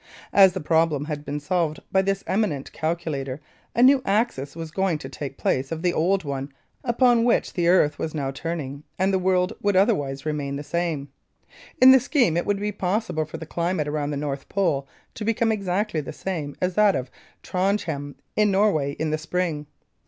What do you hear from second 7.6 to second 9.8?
earth was now turning, and the world would